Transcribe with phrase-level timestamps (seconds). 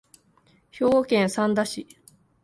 [0.71, 1.85] 兵庫県三田市